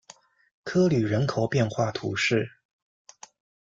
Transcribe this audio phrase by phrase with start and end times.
[0.63, 2.49] 科吕人口变化图示